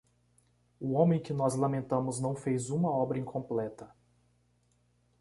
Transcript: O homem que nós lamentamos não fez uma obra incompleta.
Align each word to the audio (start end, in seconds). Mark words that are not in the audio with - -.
O 0.79 0.93
homem 0.93 1.19
que 1.21 1.31
nós 1.31 1.53
lamentamos 1.53 2.19
não 2.19 2.33
fez 2.33 2.71
uma 2.71 2.89
obra 2.89 3.19
incompleta. 3.19 3.95